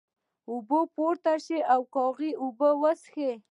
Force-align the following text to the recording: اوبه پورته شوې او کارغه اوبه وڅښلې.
اوبه 0.49 0.79
پورته 0.95 1.33
شوې 1.43 1.59
او 1.73 1.81
کارغه 1.93 2.29
اوبه 2.43 2.69
وڅښلې. 2.81 3.31